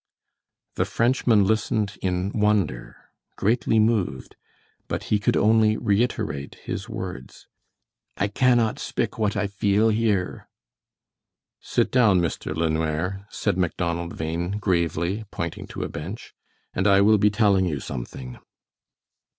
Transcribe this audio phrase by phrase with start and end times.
[0.77, 4.35] The Frenchman listened in wonder, greatly moved,
[4.87, 7.45] but he could only reiterate his words:
[8.17, 10.49] "I cannot spik what I feel here."
[11.59, 12.55] "Sit down, Mr.
[12.55, 16.33] LeNoir," said Macdonald Bhain, gravely, pointing to a bench,
[16.73, 18.39] "and I will be telling you something."